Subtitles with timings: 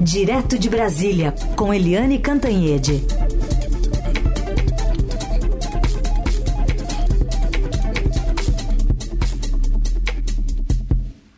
[0.00, 3.04] Direto de Brasília, com Eliane Cantanhede.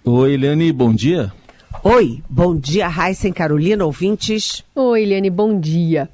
[0.04, 1.32] Oi, Eliane, bom dia.
[1.82, 4.62] Oi, bom dia, Raíssen Carolina, ouvintes.
[4.74, 6.10] Oi, Eliane, bom dia.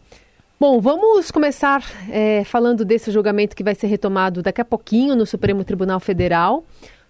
[0.58, 5.26] Bom, vamos começar é, falando desse julgamento que vai ser retomado daqui a pouquinho no
[5.26, 6.64] Supremo Tribunal Federal.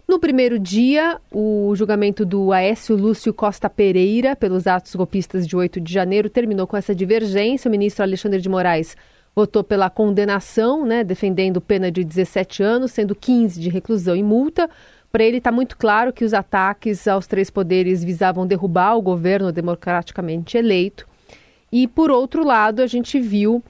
[0.08, 5.80] No primeiro dia, o julgamento do Aécio Lúcio Costa Pereira pelos atos golpistas de 8
[5.80, 7.68] de janeiro terminou com essa divergência.
[7.68, 8.96] O ministro Alexandre de Moraes
[9.34, 14.70] votou pela condenação, né, defendendo pena de 17 anos, sendo 15 de reclusão e multa.
[15.10, 19.50] Para ele está muito claro que os ataques aos três poderes visavam derrubar o governo
[19.50, 21.04] democraticamente eleito.
[21.72, 23.60] E, por outro lado, a gente viu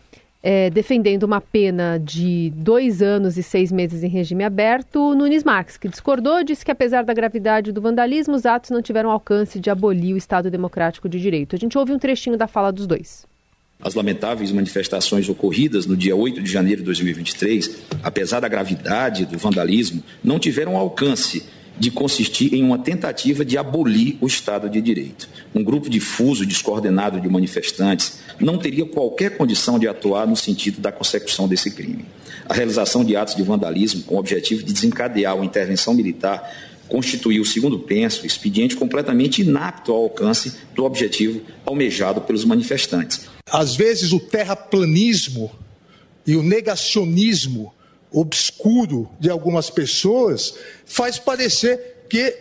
[0.48, 5.76] é, defendendo uma pena de dois anos e seis meses em regime aberto, Nunes Marques,
[5.76, 9.70] que discordou, disse que apesar da gravidade do vandalismo, os atos não tiveram alcance de
[9.70, 11.56] abolir o Estado Democrático de Direito.
[11.56, 13.26] A gente ouve um trechinho da fala dos dois.
[13.82, 19.36] As lamentáveis manifestações ocorridas no dia 8 de janeiro de 2023, apesar da gravidade do
[19.36, 21.44] vandalismo, não tiveram alcance
[21.78, 25.28] de consistir em uma tentativa de abolir o Estado de Direito.
[25.54, 30.90] Um grupo difuso, descoordenado de manifestantes não teria qualquer condição de atuar no sentido da
[30.90, 32.04] consecução desse crime.
[32.48, 36.50] A realização de atos de vandalismo com o objetivo de desencadear uma intervenção militar
[36.88, 43.26] constituiu, segundo penso, expediente completamente inapto ao alcance do objetivo almejado pelos manifestantes.
[43.50, 45.50] Às vezes o terraplanismo
[46.26, 47.72] e o negacionismo
[48.12, 50.54] obscuro de algumas pessoas
[50.84, 52.38] faz parecer que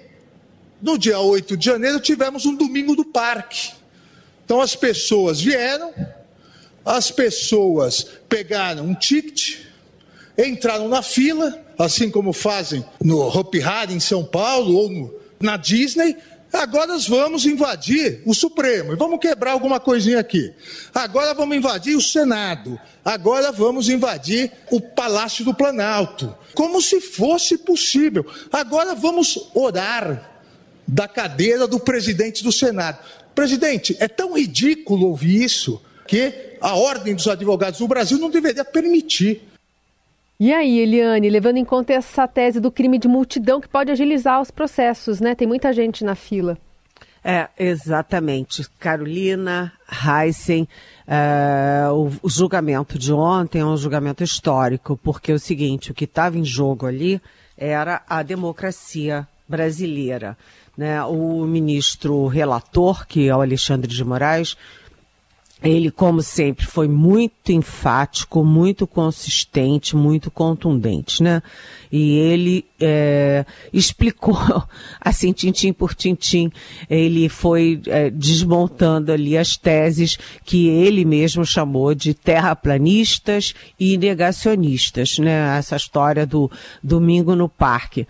[0.81, 3.73] no dia 8 de janeiro tivemos um domingo do parque.
[4.43, 5.93] Então as pessoas vieram,
[6.85, 9.61] as pessoas pegaram um ticket,
[10.37, 15.57] entraram na fila, assim como fazem no Hopi Hari em São Paulo ou no, na
[15.57, 16.15] Disney,
[16.51, 20.53] Agora nós vamos invadir o Supremo e vamos quebrar alguma coisinha aqui.
[20.93, 22.79] Agora vamos invadir o Senado.
[23.03, 26.33] Agora vamos invadir o Palácio do Planalto.
[26.53, 28.25] Como se fosse possível.
[28.51, 30.31] Agora vamos orar
[30.87, 32.99] da cadeira do presidente do Senado.
[33.33, 38.63] Presidente, é tão ridículo ouvir isso que a Ordem dos Advogados do Brasil não deveria
[38.63, 39.41] permitir.
[40.39, 44.41] E aí, Eliane, levando em conta essa tese do crime de multidão que pode agilizar
[44.41, 45.33] os processos, né?
[45.33, 46.57] Tem muita gente na fila.
[47.23, 48.67] É, exatamente.
[48.77, 50.67] Carolina, Heisen,
[51.07, 55.93] é, o, o, julgamento de ontem é um julgamento histórico, porque é o seguinte, o
[55.93, 57.19] que estava em jogo ali
[57.57, 60.37] era a democracia brasileira.
[60.77, 61.01] Né?
[61.05, 64.57] O ministro relator, que é o Alexandre de Moraes,
[65.63, 71.41] ele, como sempre, foi muito enfático, muito consistente, muito contundente, né?
[71.91, 74.37] E ele é, explicou,
[74.99, 76.51] assim, tintim por tintim,
[76.89, 85.17] ele foi é, desmontando ali as teses que ele mesmo chamou de terraplanistas e negacionistas,
[85.19, 85.57] né?
[85.57, 86.51] Essa história do
[86.83, 88.05] domingo no parque.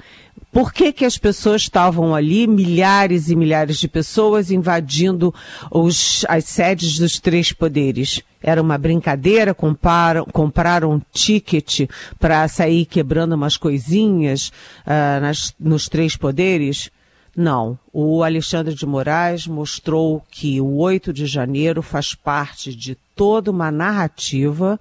[0.56, 5.36] Por que, que as pessoas estavam ali, milhares e milhares de pessoas invadindo
[5.70, 8.22] os, as sedes dos três poderes?
[8.42, 14.48] Era uma brincadeira, compraram, compraram um ticket para sair quebrando umas coisinhas
[14.88, 16.90] uh, nas, nos três poderes?
[17.36, 17.78] Não.
[17.92, 23.70] O Alexandre de Moraes mostrou que o 8 de janeiro faz parte de toda uma
[23.70, 24.80] narrativa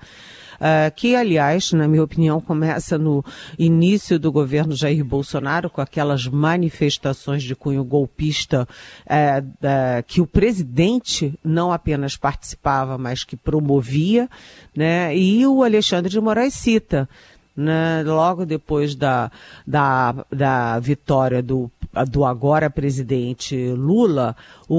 [0.57, 3.25] uh, que, aliás, na minha opinião, começa no
[3.59, 8.67] início do governo Jair Bolsonaro, com aquelas manifestações de cunho golpista
[9.07, 14.29] uh, uh, que o presidente não apenas participava, mas que promovia,
[14.77, 15.17] né?
[15.17, 17.09] E o Alexandre de Moraes cita.
[17.57, 19.31] Né, logo depois da,
[19.65, 21.71] da, da vitória do,
[22.11, 24.35] do agora presidente Lula,
[24.69, 24.77] o,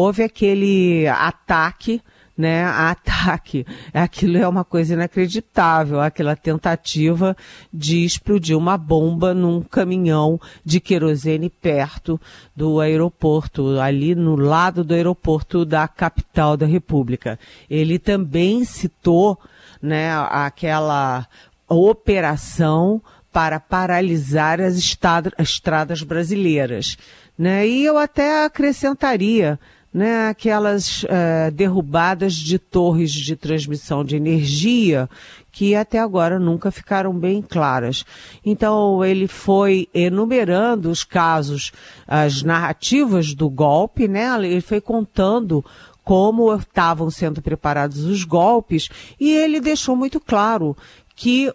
[0.00, 2.00] houve aquele ataque
[2.40, 3.66] né, ataque.
[3.92, 7.36] Aquilo é uma coisa inacreditável, aquela tentativa
[7.70, 12.18] de explodir uma bomba num caminhão de querosene perto
[12.56, 17.38] do aeroporto, ali no lado do aeroporto da capital da República.
[17.68, 19.38] Ele também citou,
[19.82, 21.26] né, aquela
[21.68, 26.96] operação para paralisar as estradas brasileiras.
[27.38, 27.68] Né?
[27.68, 29.58] E eu até acrescentaria
[29.92, 35.08] né, aquelas uh, derrubadas de torres de transmissão de energia
[35.52, 38.04] que até agora nunca ficaram bem claras.
[38.44, 41.72] Então ele foi enumerando os casos,
[42.06, 44.32] as narrativas do golpe, né?
[44.44, 45.64] Ele foi contando
[46.04, 48.88] como estavam sendo preparados os golpes
[49.18, 50.76] e ele deixou muito claro
[51.14, 51.52] que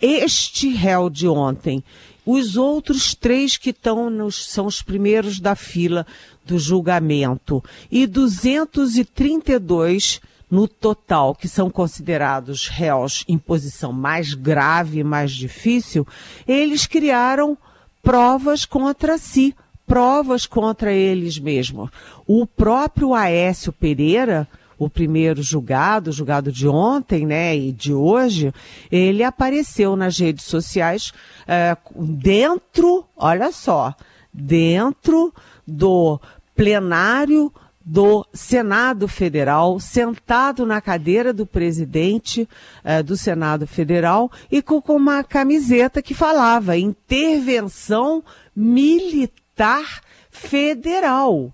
[0.00, 1.82] este réu de ontem
[2.24, 6.04] os outros três que estão nos, são os primeiros da fila
[6.44, 15.04] do julgamento e 232 no total que são considerados réus em posição mais grave e
[15.04, 16.06] mais difícil,
[16.46, 17.58] eles criaram
[18.02, 19.54] provas contra si,
[19.86, 21.90] provas contra eles mesmos.
[22.26, 24.48] O próprio Aécio Pereira,
[24.78, 28.52] o primeiro julgado, julgado de ontem, né, e de hoje,
[28.90, 31.12] ele apareceu nas redes sociais
[31.46, 33.94] é, dentro, olha só,
[34.32, 35.32] dentro
[35.66, 36.20] do
[36.54, 37.52] plenário
[37.84, 42.48] do Senado Federal, sentado na cadeira do presidente
[42.82, 48.24] eh, do Senado Federal e com, com uma camiseta que falava intervenção
[48.56, 50.00] militar
[50.30, 51.52] federal.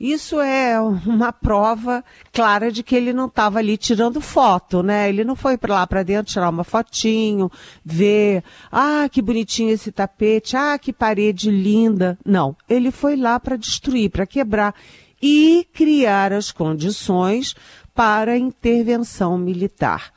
[0.00, 5.08] Isso é uma prova clara de que ele não estava ali tirando foto, né?
[5.08, 7.50] Ele não foi para lá para dentro tirar uma fotinho,
[7.84, 12.16] ver, ah, que bonitinho esse tapete, ah, que parede linda.
[12.24, 14.72] Não, ele foi lá para destruir, para quebrar
[15.20, 17.56] e criar as condições
[17.92, 20.12] para a intervenção militar.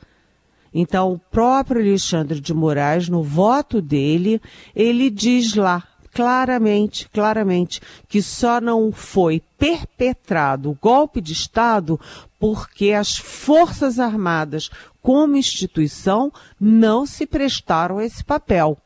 [0.73, 4.39] Então, o próprio Alexandre de Moraes, no voto dele,
[4.75, 11.99] ele diz lá claramente, claramente, que só não foi perpetrado o golpe de Estado
[12.39, 14.69] porque as Forças Armadas,
[15.01, 18.77] como instituição, não se prestaram a esse papel.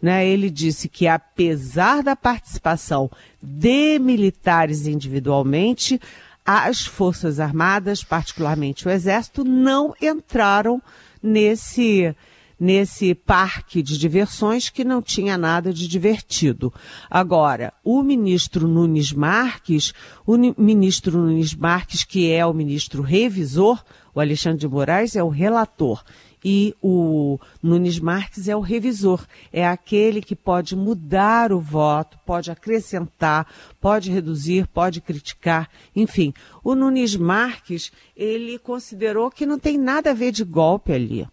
[0.00, 0.26] Né?
[0.26, 3.10] Ele disse que, apesar da participação
[3.42, 6.00] de militares individualmente,
[6.44, 10.80] as Forças Armadas, particularmente o Exército, não entraram
[11.22, 12.14] nesse
[12.60, 16.72] nesse parque de diversões que não tinha nada de divertido.
[17.10, 19.94] Agora, o ministro Nunes Marques,
[20.26, 23.82] o ministro Nunes Marques, que é o ministro revisor,
[24.14, 26.04] o Alexandre de Moraes é o relator
[26.44, 32.50] e o Nunes Marques é o revisor, é aquele que pode mudar o voto, pode
[32.50, 33.46] acrescentar,
[33.80, 36.32] pode reduzir, pode criticar, enfim.
[36.64, 41.26] O Nunes Marques, ele considerou que não tem nada a ver de golpe ali.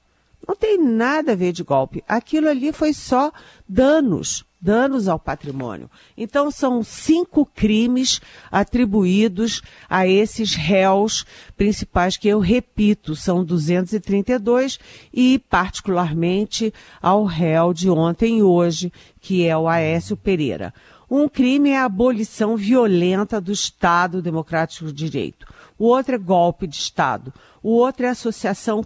[0.47, 2.03] Não tem nada a ver de golpe.
[2.07, 3.31] Aquilo ali foi só
[3.67, 5.91] danos, danos ao patrimônio.
[6.15, 11.25] Então são cinco crimes atribuídos a esses réus
[11.57, 14.79] principais que eu repito, são 232
[15.13, 20.73] e particularmente ao réu de ontem e hoje, que é o Aécio Pereira.
[21.09, 25.45] Um crime é a abolição violenta do Estado Democrático de Direito.
[25.77, 27.33] O outro é golpe de Estado.
[27.63, 28.83] O outro é associação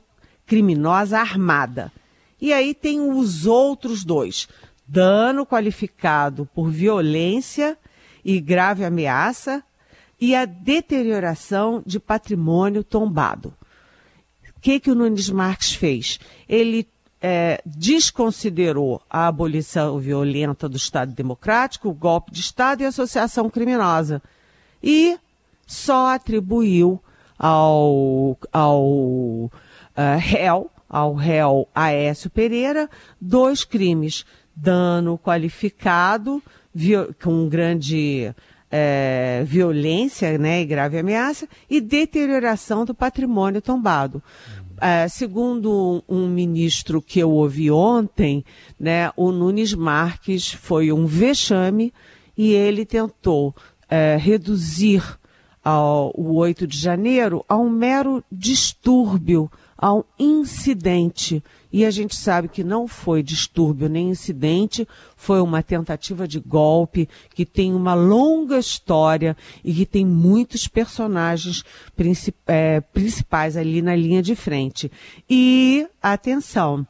[0.51, 1.93] criminosa armada.
[2.41, 4.49] E aí tem os outros dois:
[4.85, 7.77] dano qualificado por violência
[8.25, 9.63] e grave ameaça
[10.19, 13.53] e a deterioração de patrimônio tombado.
[14.57, 16.19] O que, que o Nunes Marques fez?
[16.49, 16.85] Ele
[17.21, 23.49] é, desconsiderou a abolição violenta do Estado Democrático, o golpe de Estado e a associação
[23.49, 24.21] criminosa.
[24.83, 25.17] E
[25.65, 27.01] só atribuiu
[27.39, 29.49] ao, ao
[29.97, 32.89] uh, réu, ao réu Aécio Pereira,
[33.19, 36.41] dois crimes: dano qualificado,
[37.21, 38.33] com grande
[38.71, 44.23] é, violência né, e grave ameaça, e deterioração do patrimônio tombado.
[44.79, 48.43] É, segundo um ministro que eu ouvi ontem,
[48.79, 51.93] né, o Nunes Marques foi um vexame
[52.35, 53.53] e ele tentou
[53.87, 55.03] é, reduzir
[55.63, 61.43] ao, o 8 de janeiro a um mero distúrbio a um incidente.
[61.73, 67.09] E a gente sabe que não foi distúrbio nem incidente, foi uma tentativa de golpe
[67.33, 71.63] que tem uma longa história e que tem muitos personagens
[71.95, 74.91] princip é, principais ali na linha de frente.
[75.27, 76.85] E, atenção,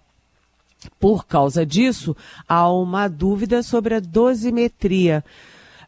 [0.99, 2.15] por causa disso,
[2.49, 5.23] há uma dúvida sobre a dosimetria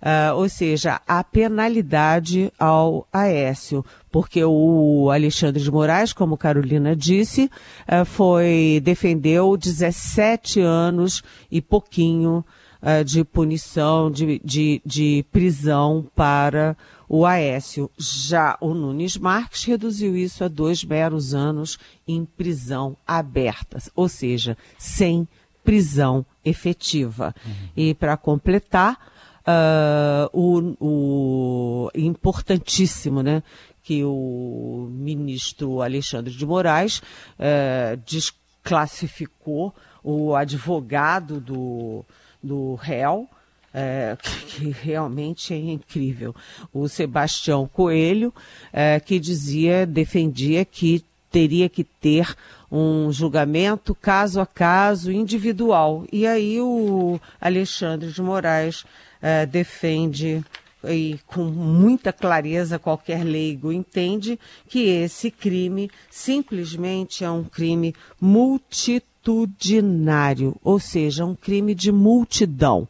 [0.03, 7.50] uh, ou seja, a penalidade ao Aécio, porque o Alexandre de Moraes, como Carolina disse,
[7.88, 12.46] uh, foi defendeu 17 anos e pouquinho
[12.79, 16.77] uh, de punição, de, de, de prisão para
[17.10, 17.89] o Aécio.
[17.98, 24.55] Já o Nunes Marques reduziu isso a dois meros anos em prisão aberta, ou seja,
[24.77, 25.27] sem
[25.63, 27.34] prisão efetiva.
[27.43, 27.70] Uhum.
[27.75, 28.96] E para completar,
[29.43, 33.43] uh, o, o importantíssimo, né?
[33.84, 39.74] Que o ministro Alexandre de Moraes uh, desclassificou
[40.04, 42.06] o advogado do,
[42.42, 43.28] do réu,
[43.74, 46.36] é, que, realmente é incrível.
[46.72, 48.34] O Sebastião Coelho,
[48.72, 52.36] é, que dizia, defendia que teria que ter
[52.72, 56.06] um julgamento caso a caso, individual.
[56.12, 58.86] E aí o Alexandre de Moraes
[59.20, 60.44] eh, defende
[60.90, 64.38] e com muita clareza qualquer leigo entende
[64.68, 72.88] que esse crime simplesmente é um crime multitudinário, ou seja, um crime de multidão.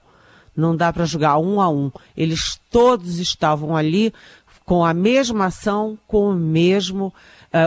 [0.55, 1.91] Não dá para julgar um a um.
[2.15, 4.13] Eles todos estavam ali
[4.65, 7.13] com a mesma ação, com o mesmo uh,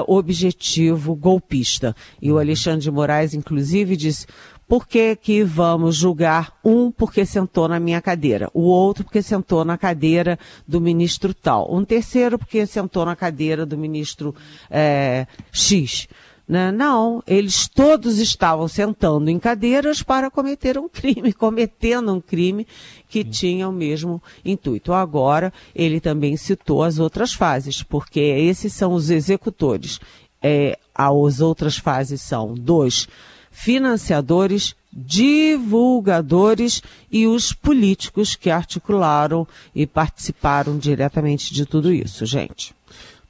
[0.07, 1.95] objetivo golpista.
[2.21, 4.27] E o Alexandre de Moraes, inclusive, disse:
[4.69, 9.65] por que, que vamos julgar um porque sentou na minha cadeira, o outro porque sentou
[9.65, 14.35] na cadeira do ministro tal, um terceiro porque sentou na cadeira do ministro
[14.71, 16.09] é, X?
[16.49, 16.71] Né?
[16.71, 22.67] Não, eles todos estavam sentando em cadeiras para cometer um crime, cometendo um crime
[23.09, 23.31] que Sim.
[23.31, 24.93] tinha o mesmo intuito.
[24.93, 29.99] Agora, ele também citou as outras fases, porque esses são os executores.
[30.41, 33.09] É, as outras fases são dois
[33.57, 42.75] financiadores, divulgadores e os políticos que articularam e participaram diretamente de tudo isso, gente.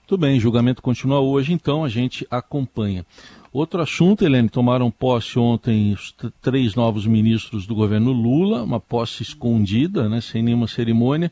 [0.04, 3.06] Tudo bem, julgamento continua hoje, então a gente acompanha.
[3.52, 9.22] Outro assunto, Helene, tomaram posse ontem os três novos ministros do governo Lula, uma posse
[9.22, 11.30] escondida, né, sem nenhuma cerimônia.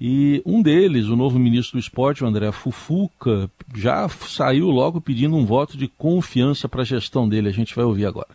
[0.00, 5.34] E um deles, o novo ministro do esporte, o André Fufuca, já saiu logo pedindo
[5.34, 7.48] um voto de confiança para a gestão dele.
[7.48, 8.28] A gente vai ouvir agora.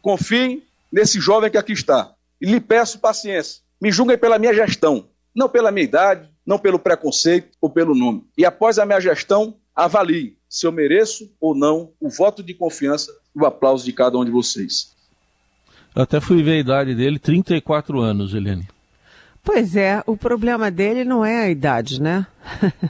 [0.00, 2.12] Confiem nesse jovem que aqui está.
[2.40, 3.62] E lhe peço paciência.
[3.80, 8.24] Me julguem pela minha gestão, não pela minha idade, não pelo preconceito ou pelo nome.
[8.36, 13.12] E após a minha gestão, avalie se eu mereço ou não o voto de confiança
[13.34, 14.94] e o aplauso de cada um de vocês.
[15.94, 18.66] Eu até fui ver a idade dele, 34 anos, Helene.
[19.44, 22.26] Pois é, o problema dele não é a idade, né?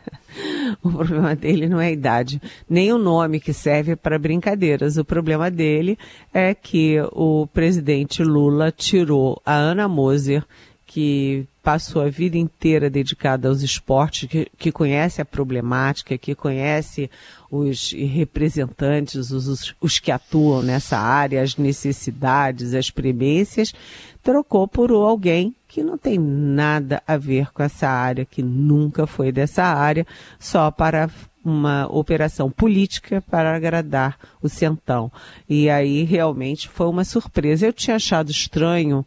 [0.81, 4.97] o problema dele não é a idade, nem o nome que serve para brincadeiras.
[4.97, 5.99] O problema dele
[6.33, 10.45] é que o presidente Lula tirou a Ana Moser,
[10.87, 17.11] que passou a vida inteira dedicada aos esportes, que, que conhece a problemática, que conhece
[17.51, 23.75] os representantes, os, os que atuam nessa área, as necessidades, as premissas,
[24.23, 29.33] trocou por alguém que não tem nada a ver com essa área, que nunca foi
[29.33, 30.07] dessa área,
[30.39, 31.11] só para
[31.45, 35.11] uma operação política para agradar o centão.
[35.49, 37.67] E aí realmente foi uma surpresa.
[37.67, 39.05] Eu tinha achado estranho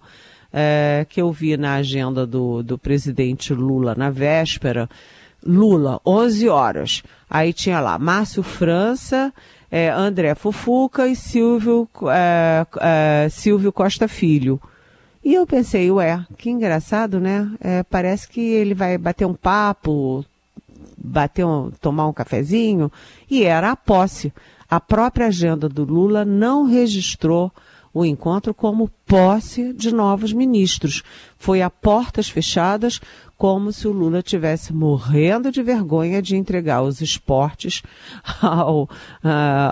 [0.52, 4.90] é, que eu vi na agenda do, do presidente Lula na véspera,
[5.42, 7.02] Lula, 11 horas.
[7.30, 9.34] Aí tinha lá Márcio França,
[9.72, 14.60] é, André Fufuca e Silvio, é, é, Silvio Costa Filho.
[15.24, 17.52] E eu pensei, ué, que engraçado, né?
[17.60, 20.24] É, parece que ele vai bater um papo,
[20.98, 22.92] bater um, tomar um cafezinho,
[23.30, 24.32] e era a posse.
[24.70, 27.52] A própria agenda do Lula não registrou
[27.94, 31.02] o encontro como posse de novos ministros.
[31.38, 33.02] Foi a portas fechadas,
[33.38, 37.84] como se o Lula tivesse morrendo de vergonha de entregar os esportes
[38.41, 38.89] ao, uh,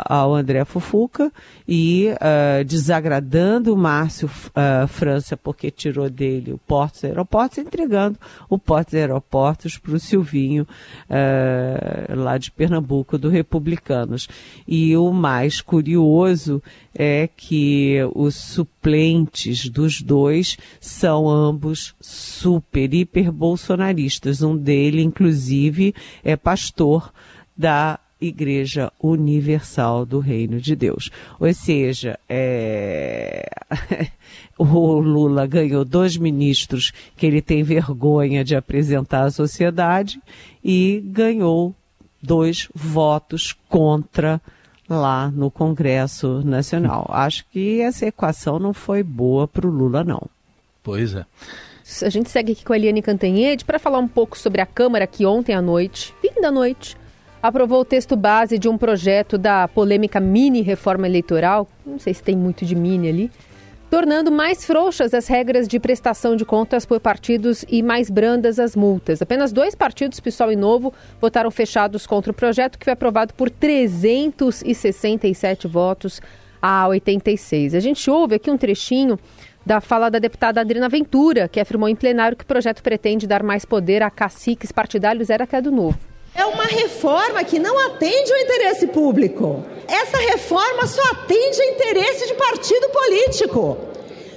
[0.05, 1.31] ao André Fufuca
[1.67, 8.59] e uh, desagradando o Márcio uh, França porque tirou dele o Portos Aeroportos, entregando o
[8.59, 10.67] Portos Aeroportos para o Silvinho
[12.09, 14.27] lá de Pernambuco do Republicanos.
[14.67, 16.61] E o mais curioso
[16.97, 24.41] é que os suplentes dos dois são ambos super, hiper bolsonaristas.
[24.41, 27.11] Um dele, inclusive, é pastor
[27.55, 31.11] da Igreja Universal do Reino de Deus.
[31.37, 33.49] Ou seja, é...
[34.57, 40.19] o Lula ganhou dois ministros que ele tem vergonha de apresentar à sociedade
[40.63, 41.75] e ganhou
[42.21, 44.41] dois votos contra
[44.89, 47.07] lá no Congresso Nacional.
[47.13, 50.21] Acho que essa equação não foi boa para o Lula, não.
[50.83, 51.25] Pois é.
[52.03, 55.05] A gente segue aqui com a Eliane Cantanhede para falar um pouco sobre a Câmara
[55.05, 56.97] que ontem à noite, fim da noite,
[57.41, 62.23] aprovou o texto base de um projeto da polêmica mini reforma eleitoral, não sei se
[62.23, 63.31] tem muito de mini ali,
[63.89, 68.75] tornando mais frouxas as regras de prestação de contas por partidos e mais brandas as
[68.75, 69.21] multas.
[69.21, 73.49] Apenas dois partidos, PSOL e Novo, votaram fechados contra o projeto, que foi aprovado por
[73.49, 76.21] 367 votos
[76.61, 77.75] a 86.
[77.75, 79.19] A gente ouve aqui um trechinho
[79.65, 83.41] da fala da deputada Adriana Ventura, que afirmou em plenário que o projeto pretende dar
[83.41, 86.14] mais poder a caciques partidários, era que é do Novo.
[86.35, 89.63] É uma reforma que não atende o interesse público.
[89.87, 93.77] Essa reforma só atende interesse de partido político.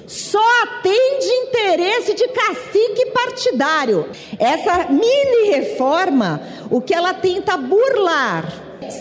[0.06, 4.08] Só atende interesse de cacique partidário.
[4.38, 6.40] Essa mini reforma,
[6.70, 8.44] o que ela tenta burlar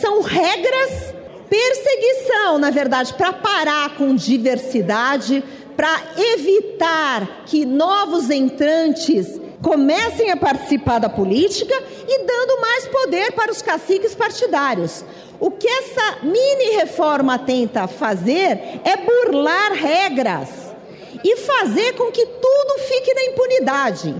[0.01, 1.13] são regras
[1.47, 5.43] perseguição, na verdade, para parar com diversidade,
[5.77, 11.73] para evitar que novos entrantes comecem a participar da política
[12.07, 15.03] e dando mais poder para os caciques partidários.
[15.39, 20.49] O que essa mini reforma tenta fazer é burlar regras
[21.23, 24.15] e fazer com que tudo fique na impunidade.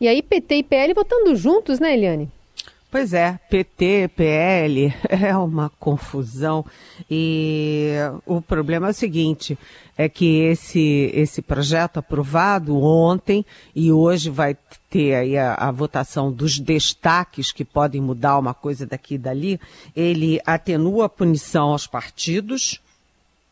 [0.00, 2.28] E aí PT e PL votando juntos, né, Eliane?
[2.90, 6.66] Pois é, PT, PL, é uma confusão.
[7.08, 7.92] E
[8.26, 9.56] o problema é o seguinte,
[9.96, 14.56] é que esse, esse projeto aprovado ontem e hoje vai
[14.88, 19.60] ter aí a, a votação dos destaques que podem mudar uma coisa daqui e dali,
[19.94, 22.80] ele atenua a punição aos partidos,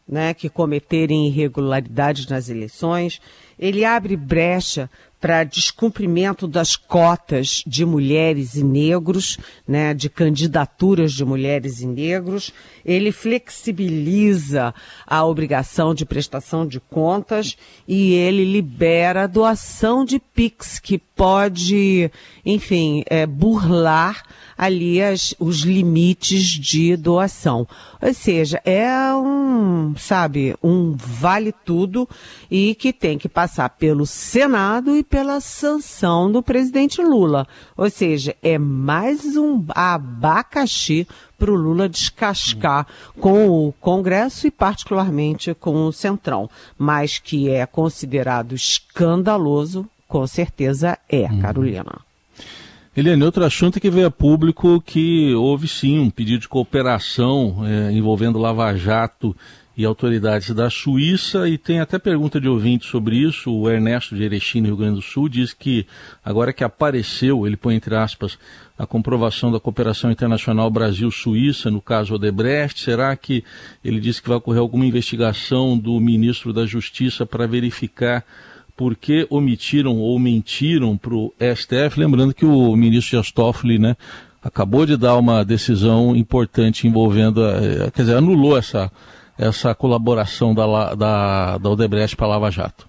[0.09, 3.21] né, que cometerem irregularidades nas eleições,
[3.59, 4.91] ele abre brecha
[5.21, 12.53] para descumprimento das cotas de mulheres e negros, né, de candidaturas de mulheres e negros.
[12.85, 14.73] Ele flexibiliza
[15.07, 17.57] a obrigação de prestação de contas
[17.87, 22.11] e ele libera a doação de PIX, que pode,
[22.47, 24.23] enfim, é, burlar
[24.57, 27.67] ali as, os limites de doação.
[28.01, 32.09] Ou seja, é um, sabe, um vale tudo
[32.49, 37.47] e que tem que passar pelo Senado e pela sanção do presidente Lula.
[37.77, 41.07] Ou seja, é mais um abacaxi
[41.39, 42.87] para o Lula descascar
[43.21, 50.99] com o Congresso e particularmente com o Centrão, mas que é considerado escandaloso, com certeza
[51.09, 51.41] é, uhum.
[51.41, 52.09] Carolina.
[52.97, 57.65] Eliane, outro assunto é que veio a público que houve sim um pedido de cooperação
[57.65, 59.37] é, envolvendo Lava Jato
[59.79, 63.53] e autoridades da Suíça, e tem até pergunta de ouvinte sobre isso.
[63.53, 65.87] O Ernesto de Erechim, Rio Grande do Sul, diz que
[66.25, 68.37] agora que apareceu, ele põe entre aspas,
[68.77, 73.45] a comprovação da cooperação internacional Brasil-Suíça, no caso Odebrecht, será que
[73.85, 78.25] ele disse que vai ocorrer alguma investigação do ministro da Justiça para verificar
[78.77, 82.01] por que omitiram ou mentiram para o STF?
[82.01, 83.97] Lembrando que o ministro Dias Toffoli, né,
[84.43, 88.91] acabou de dar uma decisão importante envolvendo, eh, quer dizer, anulou essa
[89.39, 92.89] essa colaboração da, da, da Odebrecht para a Lava Jato.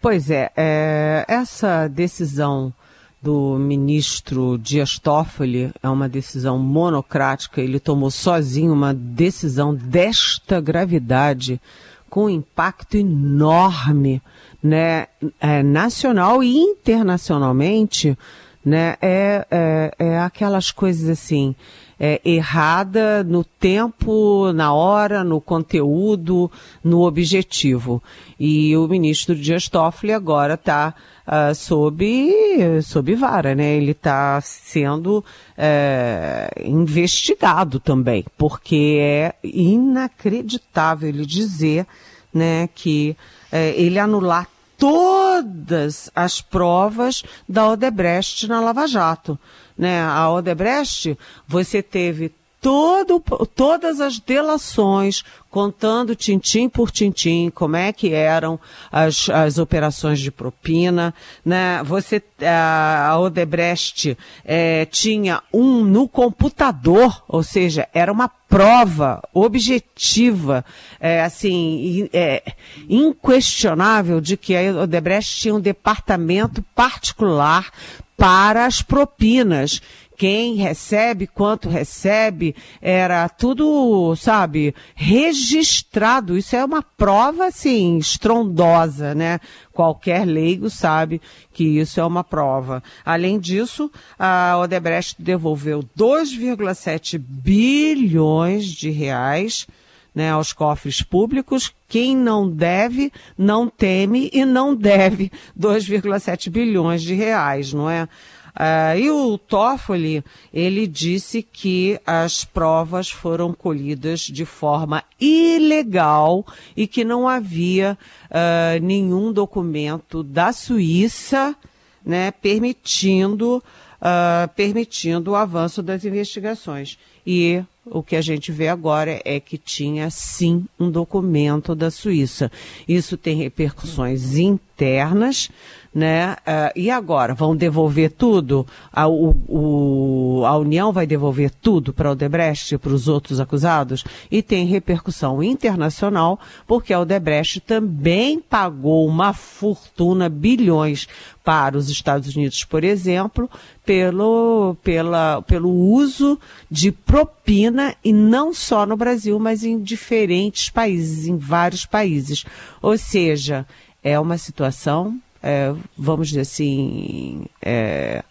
[0.00, 2.72] Pois é, é, essa decisão
[3.20, 11.60] do ministro Dias Toffoli é uma decisão monocrática, ele tomou sozinho uma decisão desta gravidade,
[12.08, 14.22] com impacto enorme,
[14.62, 15.06] né,
[15.38, 18.18] é, nacional e internacionalmente,
[18.64, 21.54] né, é, é, é aquelas coisas assim,
[22.00, 26.50] é, errada no tempo, na hora, no conteúdo,
[26.82, 28.02] no objetivo.
[28.38, 30.94] E o ministro Dias Toffoli agora está
[31.26, 33.76] uh, sob, sob vara, né?
[33.76, 35.22] Ele está sendo
[35.58, 41.86] é, investigado também, porque é inacreditável ele dizer
[42.32, 43.14] né, que
[43.52, 44.48] é, ele anular
[44.80, 49.38] todas as provas da Odebrecht na Lava Jato
[49.80, 52.28] né, a Odebrecht, você teve
[52.60, 53.20] todo,
[53.54, 58.60] todas as delações, contando tintim por tintim, como é que eram
[58.92, 61.82] as, as operações de propina, né?
[61.84, 70.64] Você, a Odebrecht é, tinha um no computador, ou seja, era uma prova objetiva,
[71.00, 72.42] é, assim, é,
[72.88, 77.70] inquestionável de que a Odebrecht tinha um departamento particular
[78.16, 79.80] para as propinas.
[80.20, 86.36] Quem recebe, quanto recebe, era tudo, sabe, registrado.
[86.36, 89.40] Isso é uma prova, assim, estrondosa, né?
[89.72, 91.22] Qualquer leigo sabe
[91.54, 92.82] que isso é uma prova.
[93.02, 99.66] Além disso, a Odebrecht devolveu 2,7 bilhões de reais
[100.14, 101.72] né, aos cofres públicos.
[101.88, 108.06] Quem não deve, não teme e não deve 2,7 bilhões de reais, não é?
[108.50, 116.44] Uh, e o Toffoli, ele disse que as provas foram colhidas de forma ilegal
[116.76, 121.56] e que não havia uh, nenhum documento da Suíça
[122.04, 123.62] né, permitindo,
[124.00, 126.98] uh, permitindo o avanço das investigações.
[127.26, 132.50] E o que a gente vê agora é que tinha sim um documento da Suíça.
[132.88, 135.50] Isso tem repercussões internas,
[135.92, 136.36] né?
[136.40, 138.66] Uh, e agora, vão devolver tudo?
[138.92, 143.40] A, o, o, a União vai devolver tudo para o Odebrecht e para os outros
[143.40, 144.04] acusados?
[144.30, 151.08] E tem repercussão internacional, porque a Odebrecht também pagou uma fortuna, bilhões,
[151.42, 153.50] para os Estados Unidos, por exemplo,
[153.84, 156.38] pelo, pela, pelo uso
[156.70, 162.44] de propina, e não só no Brasil, mas em diferentes países, em vários países.
[162.80, 163.66] Ou seja,
[164.02, 168.22] é uma situação é, vamos dizer assim, é,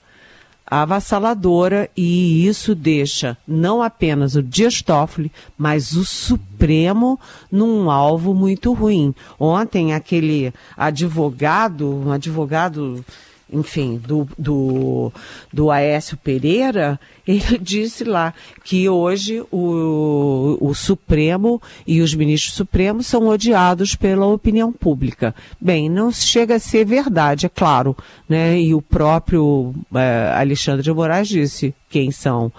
[0.69, 7.19] avassaladora e isso deixa não apenas o Dias Toffoli, mas o Supremo
[7.51, 9.15] num alvo muito ruim.
[9.39, 13.03] Ontem aquele advogado, um advogado
[13.51, 15.11] enfim, do, do,
[15.51, 18.33] do Aécio Pereira, ele disse lá
[18.63, 25.33] que hoje o, o Supremo e os ministros supremos são odiados pela opinião pública.
[25.59, 27.95] Bem, não chega a ser verdade, é claro,
[28.27, 28.59] né?
[28.59, 32.51] E o próprio é, Alexandre de Moraes disse quem são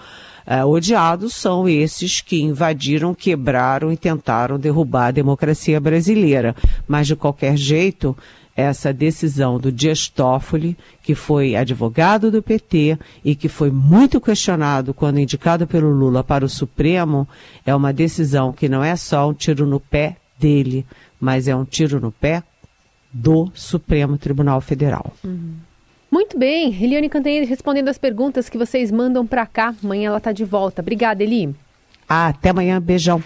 [0.45, 6.55] é, odiados são esses que invadiram, quebraram e tentaram derrubar a democracia brasileira.
[6.87, 8.17] Mas, de qualquer jeito,
[8.55, 14.93] essa decisão do Dias Toffoli, que foi advogado do PT e que foi muito questionado
[14.93, 17.27] quando indicado pelo Lula para o Supremo,
[17.65, 20.85] é uma decisão que não é só um tiro no pé dele,
[21.19, 22.43] mas é um tiro no pé
[23.11, 25.13] do Supremo Tribunal Federal.
[25.23, 25.55] Uhum.
[26.09, 29.73] Muito bem, Eliane Cantanhede respondendo as perguntas que vocês mandam para cá.
[29.81, 30.81] Amanhã ela está de volta.
[30.81, 31.55] Obrigada, Eli.
[32.07, 33.23] Ah, até amanhã, beijão.